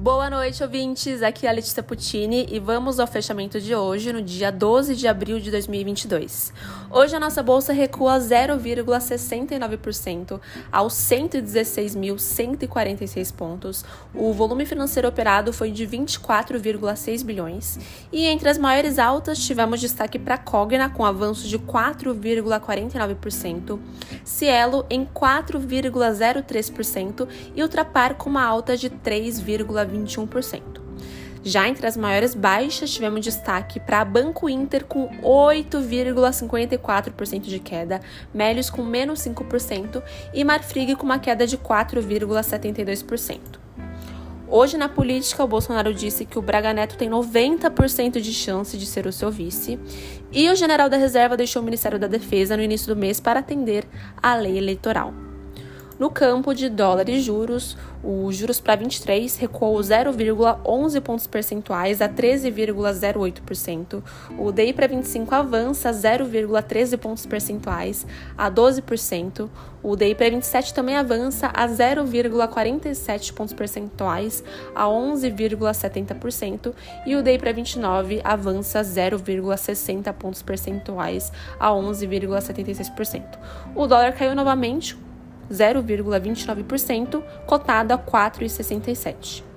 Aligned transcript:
Boa 0.00 0.30
noite, 0.30 0.62
ouvintes. 0.62 1.22
Aqui 1.22 1.46
é 1.46 1.50
a 1.50 1.52
Letícia 1.52 1.82
Puccini 1.82 2.46
e 2.50 2.58
vamos 2.58 2.98
ao 2.98 3.06
fechamento 3.06 3.60
de 3.60 3.74
hoje, 3.74 4.14
no 4.14 4.22
dia 4.22 4.50
12 4.50 4.96
de 4.96 5.06
abril 5.06 5.38
de 5.38 5.50
2022. 5.50 6.54
Hoje 6.90 7.14
a 7.14 7.20
nossa 7.20 7.42
bolsa 7.42 7.74
recua 7.74 8.18
0,69% 8.18 10.40
aos 10.72 10.94
116.146 10.94 13.34
pontos. 13.34 13.84
O 14.14 14.32
volume 14.32 14.64
financeiro 14.64 15.06
operado 15.06 15.52
foi 15.52 15.70
de 15.70 15.86
24,6 15.86 17.22
bilhões. 17.22 17.78
E 18.10 18.24
entre 18.24 18.48
as 18.48 18.56
maiores 18.56 18.98
altas, 18.98 19.38
tivemos 19.38 19.82
destaque 19.82 20.18
para 20.18 20.38
Cogna, 20.38 20.88
com 20.88 21.04
avanço 21.04 21.46
de 21.46 21.58
4,49%, 21.58 23.78
Cielo 24.24 24.86
em 24.88 25.04
4,03% 25.04 27.28
e 27.54 27.62
Ultrapar 27.62 28.14
com 28.14 28.30
uma 28.30 28.42
alta 28.42 28.78
de 28.78 28.88
3,20%. 28.88 29.90
21%. 30.04 30.80
Já 31.42 31.66
entre 31.66 31.86
as 31.86 31.96
maiores 31.96 32.34
baixas, 32.34 32.90
tivemos 32.90 33.24
destaque 33.24 33.80
para 33.80 34.04
Banco 34.04 34.46
Inter 34.48 34.84
com 34.84 35.08
8,54% 35.22 37.40
de 37.40 37.58
queda, 37.58 38.02
Melios 38.32 38.68
com 38.68 38.84
menos 38.84 39.20
5% 39.20 40.02
e 40.34 40.44
Marfrig 40.44 40.94
com 40.96 41.06
uma 41.06 41.18
queda 41.18 41.46
de 41.46 41.56
4,72%. 41.56 43.40
Hoje, 44.52 44.76
na 44.76 44.88
política, 44.88 45.44
o 45.44 45.48
Bolsonaro 45.48 45.94
disse 45.94 46.26
que 46.26 46.36
o 46.38 46.42
Braga 46.42 46.74
Neto 46.74 46.98
tem 46.98 47.08
90% 47.08 48.20
de 48.20 48.34
chance 48.34 48.76
de 48.76 48.84
ser 48.84 49.06
o 49.06 49.12
seu 49.12 49.30
vice, 49.30 49.78
e 50.32 50.50
o 50.50 50.56
general 50.56 50.90
da 50.90 50.96
reserva 50.96 51.36
deixou 51.36 51.62
o 51.62 51.64
Ministério 51.64 52.00
da 52.00 52.08
Defesa 52.08 52.56
no 52.56 52.62
início 52.62 52.92
do 52.92 52.98
mês 52.98 53.20
para 53.20 53.38
atender 53.40 53.86
à 54.20 54.34
lei 54.34 54.58
eleitoral. 54.58 55.14
No 56.00 56.08
campo 56.08 56.54
de 56.54 56.70
dólar 56.70 57.10
e 57.10 57.20
juros, 57.20 57.76
os 58.02 58.34
juros 58.34 58.58
para 58.58 58.74
23 58.74 59.36
recuou 59.36 59.78
0,11 59.78 60.98
pontos 61.02 61.26
percentuais 61.26 62.00
a 62.00 62.08
13,08%. 62.08 64.02
O 64.38 64.50
DI 64.50 64.72
para 64.72 64.86
25 64.86 65.34
avança 65.34 65.90
0,13 65.90 66.96
pontos 66.96 67.26
percentuais 67.26 68.06
a 68.38 68.50
12%. 68.50 69.50
O 69.82 69.94
DI 69.94 70.14
para 70.14 70.30
27 70.30 70.72
também 70.72 70.96
avança 70.96 71.48
a 71.52 71.68
0,47 71.68 73.34
pontos 73.34 73.52
percentuais 73.52 74.42
a 74.74 74.86
11,70%. 74.86 76.72
E 77.04 77.14
o 77.14 77.22
DI 77.22 77.38
para 77.38 77.52
29 77.52 78.22
avança 78.24 78.80
0,60 78.80 80.10
pontos 80.14 80.40
percentuais 80.40 81.30
a 81.58 81.68
11,76%. 81.68 83.22
O 83.74 83.86
dólar 83.86 84.14
caiu 84.14 84.34
novamente 84.34 84.96
0,29%, 85.50 87.22
cotado 87.46 87.92
a 87.92 87.98
4,67. 87.98 89.50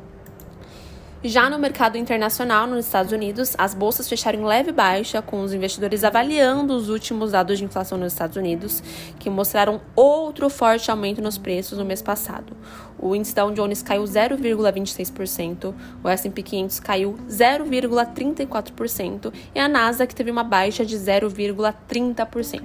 Já 1.26 1.50
no 1.50 1.58
mercado 1.58 1.98
internacional, 1.98 2.68
nos 2.68 2.86
Estados 2.86 3.14
Unidos, 3.14 3.56
as 3.58 3.74
bolsas 3.74 4.10
fecharam 4.10 4.42
em 4.42 4.44
leve 4.44 4.74
baixa, 4.74 5.22
com 5.22 5.40
os 5.40 5.54
investidores 5.54 6.04
avaliando 6.04 6.76
os 6.76 6.90
últimos 6.90 7.32
dados 7.32 7.58
de 7.58 7.64
inflação 7.64 7.98
nos 7.98 8.12
Estados 8.12 8.36
Unidos, 8.36 8.84
que 9.20 9.30
mostraram 9.30 9.80
outro 9.96 10.50
forte 10.50 10.92
aumento 10.92 11.22
nos 11.22 11.38
preços 11.38 11.78
no 11.78 11.86
mês 11.86 12.02
passado. 12.02 12.58
O 13.00 13.16
índice 13.16 13.34
Dow 13.34 13.54
Jones 13.54 13.82
caiu 13.82 14.04
0,26%, 14.04 15.74
o 16.04 16.10
S&P 16.10 16.44
500 16.44 16.82
caiu 16.82 17.16
0,34% 17.30 19.34
e 19.56 19.60
a 19.60 19.70
Nasdaq 19.70 20.14
teve 20.14 20.30
uma 20.30 20.44
baixa 20.44 20.86
de 20.86 20.98
0,30%. 20.98 22.64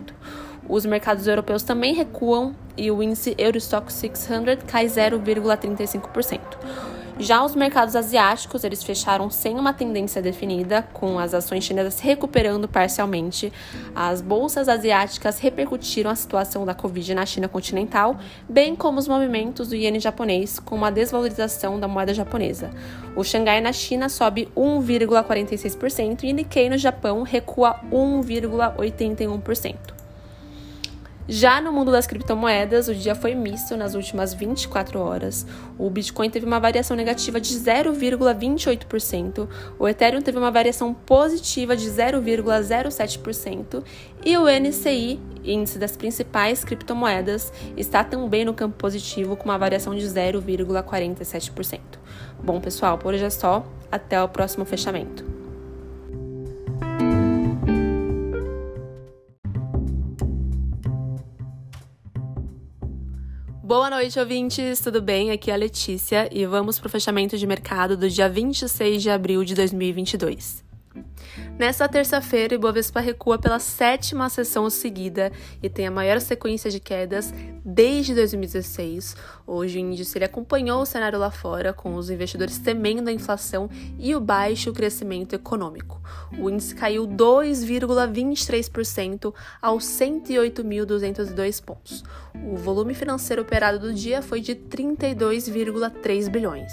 Os 0.69 0.85
mercados 0.85 1.27
europeus 1.27 1.63
também 1.63 1.95
recuam 1.95 2.55
e 2.77 2.91
o 2.91 3.03
índice 3.03 3.35
Eurostock 3.39 3.93
600 3.93 4.65
cai 4.67 4.87
0,35%. 4.87 6.41
Já 7.21 7.45
os 7.45 7.57
mercados 7.57 7.97
asiáticos, 7.97 8.63
eles 8.63 8.85
fecharam 8.85 9.29
sem 9.29 9.59
uma 9.59 9.73
tendência 9.73 10.23
definida, 10.23 10.83
com 10.93 11.19
as 11.19 11.35
ações 11.35 11.65
chinesas 11.65 11.99
recuperando 11.99 12.69
parcialmente. 12.69 13.53
As 13.93 14.21
bolsas 14.21 14.69
asiáticas 14.69 15.41
repercutiram 15.41 16.13
a 16.13 16.15
situação 16.15 16.65
da 16.65 16.75
Covid 16.75 17.15
na 17.15 17.27
China 17.27 17.49
continental, 17.49 18.17
bem 18.49 18.77
como 18.77 19.01
os 19.01 19.09
movimentos 19.09 19.69
do 19.69 19.75
iene 19.75 19.99
japonês, 19.99 20.61
com 20.61 20.77
uma 20.77 20.93
desvalorização 20.93 21.81
da 21.81 21.89
moeda 21.89 22.15
japonesa. 22.15 22.71
O 23.17 23.25
Xangai 23.25 23.61
na 23.61 23.73
China 23.73 24.09
sobe 24.09 24.49
1,46% 24.57 26.23
e 26.23 26.33
Nikkei 26.33 26.71
no 26.71 26.79
Japão 26.79 27.25
recua 27.25 27.81
1,81%. 27.91 29.98
Já 31.31 31.61
no 31.61 31.71
mundo 31.71 31.93
das 31.93 32.07
criptomoedas, 32.07 32.89
o 32.89 32.95
dia 32.95 33.15
foi 33.15 33.35
misto 33.35 33.77
nas 33.77 33.95
últimas 33.95 34.33
24 34.33 34.99
horas. 34.99 35.47
O 35.79 35.91
Bitcoin 35.91 36.31
teve 36.31 36.47
uma 36.47 36.59
variação 36.59 36.97
negativa 36.97 37.39
de 37.39 37.53
0,28%, 37.55 39.47
o 39.79 39.87
Ethereum 39.87 40.23
teve 40.23 40.39
uma 40.39 40.51
variação 40.51 40.95
positiva 40.95 41.77
de 41.77 41.87
0,07% 41.87 43.85
e 44.25 44.39
o 44.39 44.47
NCI, 44.49 45.21
índice 45.45 45.79
das 45.79 45.95
principais 45.99 46.65
criptomoedas, 46.65 47.53
está 47.77 48.03
também 48.03 48.47
no 48.47 48.55
campo 48.55 48.79
positivo 48.79 49.37
com 49.37 49.45
uma 49.45 49.59
variação 49.59 49.95
de 49.95 50.07
0,47%. 50.07 51.79
Bom, 52.43 52.59
pessoal, 52.59 52.97
por 52.97 53.13
hoje 53.13 53.25
é 53.25 53.31
só. 53.31 53.67
Até 53.93 54.23
o 54.23 54.29
próximo 54.29 54.65
fechamento. 54.65 55.38
Boa 63.79 63.91
noite, 63.91 64.19
ouvintes, 64.19 64.81
tudo 64.81 65.01
bem? 65.01 65.31
Aqui 65.31 65.53
é 65.53 65.55
a 65.55 65.57
Letícia 65.57 66.29
e 66.33 66.45
vamos 66.45 66.81
para 66.81 66.89
o 66.89 66.91
fechamento 66.91 67.39
de 67.39 67.47
mercado 67.47 67.97
do 67.97 68.11
dia 68.11 68.29
26 68.29 69.01
de 69.01 69.09
abril 69.09 69.45
de 69.45 69.55
2022. 69.55 70.68
Nesta 71.59 71.89
terça-feira, 71.89 72.55
o 72.55 72.57
Ibovespa 72.57 73.01
recua 73.01 73.39
pela 73.39 73.59
sétima 73.59 74.29
sessão 74.29 74.69
seguida 74.71 75.33
e 75.63 75.69
tem 75.69 75.87
a 75.87 75.91
maior 75.91 76.21
sequência 76.21 76.71
de 76.71 76.79
quedas 76.79 77.35
desde 77.65 78.15
2016. 78.15 79.17
Hoje 79.47 79.79
o 79.79 79.81
índice 79.81 80.23
acompanhou 80.23 80.83
o 80.83 80.87
cenário 80.87 81.19
lá 81.19 81.31
fora, 81.31 81.73
com 81.73 81.95
os 81.95 82.11
investidores 82.11 82.59
temendo 82.59 83.09
a 83.09 83.13
inflação 83.13 83.71
e 83.99 84.15
o 84.15 84.21
baixo 84.21 84.71
crescimento 84.73 85.35
econômico. 85.35 86.01
O 86.39 86.49
índice 86.49 86.75
caiu 86.75 87.07
2,23% 87.07 89.35
aos 89.61 89.85
108.202 89.85 91.63
pontos. 91.63 92.03
O 92.35 92.57
volume 92.57 92.95
financeiro 92.95 93.43
operado 93.43 93.79
do 93.79 93.93
dia 93.93 94.23
foi 94.23 94.41
de 94.41 94.55
32,3 94.55 96.31
bilhões. 96.31 96.73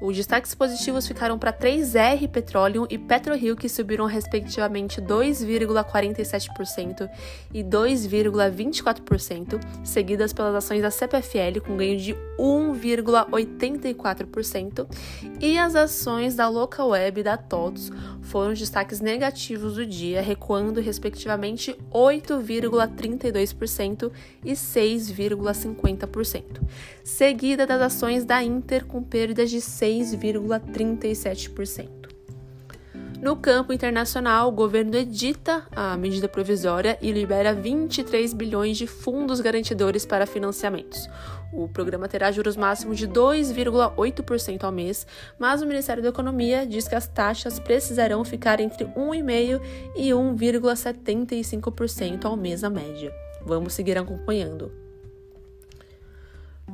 Os 0.00 0.16
destaques 0.16 0.54
positivos 0.54 1.08
ficaram 1.08 1.36
para 1.38 1.52
3R 1.52 2.28
Petroleum 2.28 2.86
e 2.88 2.96
PetroRio, 2.96 3.56
que 3.56 3.68
subiram 3.68 4.06
respectivamente 4.06 5.02
2,47% 5.02 7.10
e 7.52 7.64
2,24%, 7.64 9.60
seguidas 9.82 10.32
pelas 10.32 10.54
ações 10.54 10.82
da 10.82 10.92
CPFL, 10.92 11.60
com 11.66 11.76
ganho 11.76 11.98
de 11.98 12.14
1,84%, 12.38 14.86
e 15.40 15.58
as 15.58 15.74
ações 15.74 16.36
da 16.36 16.48
Local 16.48 16.90
Web 16.90 17.18
e 17.20 17.24
da 17.24 17.36
TOTS 17.36 17.90
foram 18.22 18.52
os 18.52 18.58
destaques 18.58 19.00
negativos 19.00 19.74
do 19.74 19.84
dia, 19.84 20.20
recuando 20.20 20.80
respectivamente 20.80 21.76
8,32% 21.92 24.12
e 24.44 24.52
6,50%, 24.52 26.44
seguida 27.02 27.66
das 27.66 27.82
ações 27.82 28.24
da 28.24 28.44
Inter 28.44 28.84
com 28.84 29.02
perdas 29.02 29.50
de 29.50 29.60
6 29.60 29.87
6,37%. 29.88 31.98
No 33.20 33.34
campo 33.34 33.72
internacional, 33.72 34.48
o 34.48 34.52
governo 34.52 34.94
edita 34.94 35.66
a 35.74 35.96
medida 35.96 36.28
provisória 36.28 36.96
e 37.02 37.10
libera 37.10 37.52
23 37.52 38.32
bilhões 38.32 38.78
de 38.78 38.86
fundos 38.86 39.40
garantidores 39.40 40.06
para 40.06 40.24
financiamentos. 40.24 41.10
O 41.52 41.66
programa 41.66 42.06
terá 42.06 42.30
juros 42.30 42.56
máximos 42.56 42.96
de 42.96 43.08
2,8% 43.08 44.62
ao 44.62 44.70
mês, 44.70 45.04
mas 45.36 45.62
o 45.62 45.66
Ministério 45.66 46.00
da 46.00 46.10
Economia 46.10 46.64
diz 46.64 46.86
que 46.86 46.94
as 46.94 47.08
taxas 47.08 47.58
precisarão 47.58 48.24
ficar 48.24 48.60
entre 48.60 48.84
1,5% 48.84 49.60
e 49.96 50.10
1,75% 50.10 52.24
ao 52.24 52.36
mês 52.36 52.62
a 52.62 52.70
média. 52.70 53.12
Vamos 53.44 53.72
seguir 53.72 53.98
acompanhando. 53.98 54.70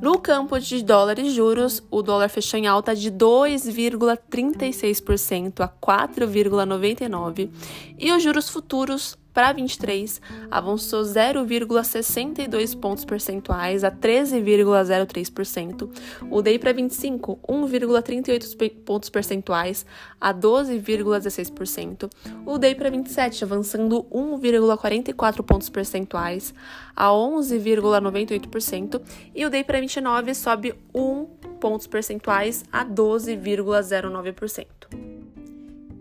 No 0.01 0.19
campo 0.19 0.59
de 0.59 0.83
dólares 0.83 1.31
juros, 1.33 1.81
o 1.89 2.01
dólar 2.01 2.27
fechou 2.29 2.59
em 2.59 2.67
alta 2.67 2.93
de 2.93 3.09
2,36% 3.09 5.61
a 5.61 5.69
4,99 5.69 7.49
e 7.97 8.11
os 8.11 8.21
juros 8.21 8.49
futuros 8.49 9.17
para 9.35 9.51
23 9.51 10.21
avançou 10.49 11.03
0,62 11.03 12.79
pontos 12.79 13.03
percentuais 13.03 13.83
a 13.83 13.91
13,03%. 13.91 15.89
O 16.31 16.41
DI 16.41 16.57
para 16.57 16.71
25, 16.71 17.37
1,38 17.45 18.71
pontos 18.85 19.09
percentuais 19.09 19.85
a 20.21 20.33
12,16%. 20.33 22.09
O 22.45 22.57
DI 22.57 22.75
para 22.75 22.89
27 22.89 23.43
avançando 23.43 24.05
1,44 24.05 25.43
pontos 25.43 25.69
percentuais 25.69 26.53
a 26.95 27.09
11,98% 27.09 29.01
e 29.35 29.45
o 29.45 29.49
DI 29.49 29.65
para 29.65 29.81
29 29.81 30.33
sobe 30.33 30.73
1 30.93 31.25
pontos 31.59 31.87
percentuais 31.87 32.63
a 32.71 32.85
12,09%. 32.85 35.14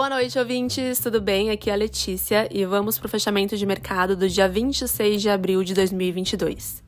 Boa 0.03 0.11
noite, 0.11 0.37
ouvintes, 0.37 0.99
tudo 0.99 1.21
bem? 1.21 1.51
Aqui 1.51 1.71
é 1.71 1.73
a 1.73 1.77
Letícia 1.77 2.49
e 2.51 2.65
vamos 2.65 2.99
para 2.99 3.07
o 3.07 3.09
fechamento 3.09 3.57
de 3.57 3.65
mercado 3.65 4.17
do 4.17 4.29
dia 4.29 4.49
26 4.49 5.23
de 5.23 5.29
abril 5.29 5.63
de 5.63 5.75
2022. 5.75 6.83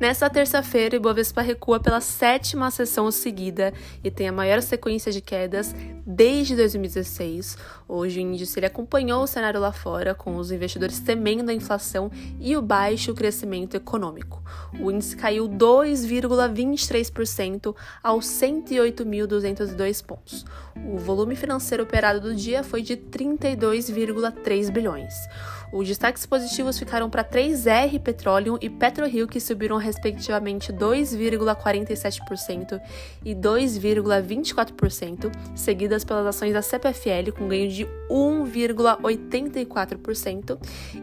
Nessa 0.00 0.28
terça-feira, 0.28 0.96
o 0.96 0.98
Ibovespa 0.98 1.40
recua 1.40 1.78
pela 1.78 2.00
sétima 2.00 2.68
sessão 2.68 3.12
seguida 3.12 3.72
e 4.02 4.10
tem 4.10 4.26
a 4.26 4.32
maior 4.32 4.60
sequência 4.60 5.12
de 5.12 5.20
quedas 5.20 5.72
desde 6.04 6.56
2016. 6.56 7.56
Hoje 7.86 8.18
o 8.18 8.22
índice 8.22 8.58
ele 8.58 8.66
acompanhou 8.66 9.22
o 9.22 9.26
cenário 9.26 9.60
lá 9.60 9.70
fora, 9.70 10.12
com 10.12 10.34
os 10.36 10.50
investidores 10.50 10.98
temendo 10.98 11.48
a 11.48 11.54
inflação 11.54 12.10
e 12.40 12.56
o 12.56 12.62
baixo 12.62 13.14
crescimento 13.14 13.76
econômico. 13.76 14.42
O 14.80 14.90
índice 14.90 15.14
caiu 15.16 15.48
2,23% 15.48 17.72
aos 18.02 18.26
108.202 18.26 20.04
pontos. 20.04 20.44
O 20.84 20.98
volume 20.98 21.36
financeiro 21.36 21.84
operado 21.84 22.20
do 22.20 22.34
dia 22.34 22.64
foi 22.64 22.82
de 22.82 22.96
32,3 22.96 24.72
bilhões. 24.72 25.14
Os 25.74 25.86
destaques 25.88 26.24
positivos 26.24 26.78
ficaram 26.78 27.10
para 27.10 27.24
3R 27.24 28.00
Petroleum 28.00 28.56
e 28.60 28.70
PetroRio, 28.70 29.26
que 29.26 29.40
subiram 29.40 29.76
respectivamente 29.76 30.72
2,47% 30.72 32.80
e 33.24 33.34
2,24%, 33.34 35.32
seguidas 35.52 36.04
pelas 36.04 36.26
ações 36.26 36.52
da 36.52 36.62
CPFL, 36.62 37.32
com 37.36 37.48
ganho 37.48 37.68
de 37.68 37.88
1,84%, 38.08 40.56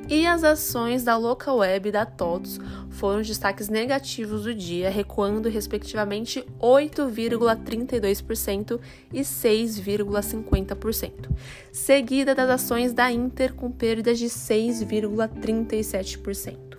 e 0.07 0.25
as 0.25 0.45
ações 0.45 1.03
da 1.03 1.17
Local 1.17 1.57
Web 1.57 1.89
e 1.89 1.91
da 1.91 2.05
TOTS 2.05 2.57
foram 2.91 3.19
os 3.19 3.27
destaques 3.27 3.67
negativos 3.67 4.43
do 4.43 4.55
dia, 4.55 4.89
recuando 4.89 5.49
respectivamente 5.49 6.45
8,32% 6.61 8.79
e 9.11 9.19
6,50%, 9.19 11.29
seguida 11.73 12.33
das 12.33 12.49
ações 12.49 12.93
da 12.93 13.11
Inter 13.11 13.53
com 13.53 13.69
perdas 13.69 14.17
de 14.17 14.29
6 14.29 14.60
6,37%. 14.69 16.71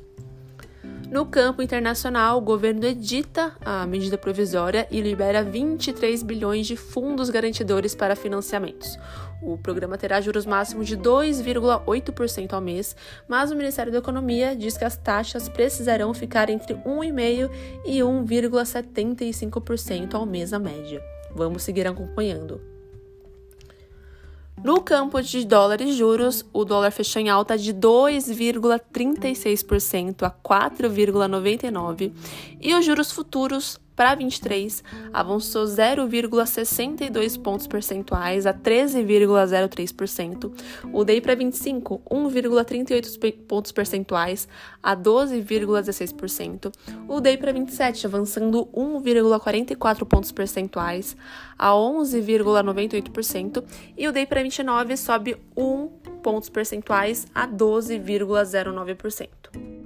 No 1.13 1.27
campo 1.27 1.61
internacional, 1.61 2.39
o 2.39 2.41
governo 2.41 2.87
edita 2.87 3.53
a 3.63 3.87
medida 3.87 4.17
provisória 4.17 4.89
e 4.91 5.03
libera 5.03 5.45
23 5.45 6.23
bilhões 6.23 6.67
de 6.67 6.75
fundos 6.75 7.29
garantidores 7.29 7.95
para 7.95 8.17
financiamentos. 8.17 8.99
O 9.43 9.59
programa 9.59 9.99
terá 9.99 10.23
juros 10.23 10.47
máximos 10.47 10.87
de 10.87 10.97
2,8% 10.97 12.55
ao 12.55 12.63
mês, 12.63 12.97
mas 13.29 13.51
o 13.51 13.57
Ministério 13.57 13.93
da 13.93 13.99
Economia 13.99 14.57
diz 14.57 14.79
que 14.79 14.87
as 14.87 14.97
taxas 14.97 15.51
precisarão 15.51 16.15
ficar 16.15 16.49
entre 16.49 16.77
1,5% 16.77 17.51
e 17.85 17.99
1,75% 17.99 20.15
ao 20.15 20.25
mês 20.25 20.55
a 20.55 20.59
média. 20.59 20.99
Vamos 21.35 21.63
seguir 21.63 21.87
acompanhando. 21.87 22.72
No 24.63 24.81
campo 24.81 25.21
de 25.21 25.45
dólares 25.45 25.89
e 25.89 25.95
juros, 25.95 26.45
o 26.53 26.65
dólar 26.65 26.93
fechou 26.93 27.21
em 27.21 27.29
alta 27.29 27.59
de 27.59 27.75
2,36% 27.75 30.23
a 30.23 30.31
4,99 30.31 32.13
e 32.61 32.73
os 32.73 32.85
juros 32.85 33.11
futuros 33.11 33.81
para 33.95 34.15
23 34.15 34.83
avançou 35.13 35.65
0,62 35.65 37.41
pontos 37.41 37.67
percentuais 37.67 38.47
a 38.47 38.55
13,03%. 38.55 40.53
O 40.93 41.05
DEI 41.05 41.21
para 41.21 41.35
25, 41.35 42.03
1,38 42.11 43.35
pontos 43.47 43.73
percentuais 43.73 44.49
a 44.83 44.97
12,16%. 44.97 46.73
O 47.09 47.21
DEI 47.21 47.37
para 47.37 47.53
27 47.53 48.07
avançando 48.07 48.67
1,44 48.67 50.07
pontos 50.07 50.33
percentuais 50.33 51.17
a 51.59 51.71
11,98%. 51.71 53.65
E 53.97 54.09
o 54.09 54.13
DEI 54.13 54.27
para 54.27 54.43
29 54.43 54.97
sobe 54.97 55.37
1 55.57 55.89
pontos 56.23 56.49
percentuais 56.49 57.27
a 57.35 57.47
12,09%. 57.47 59.82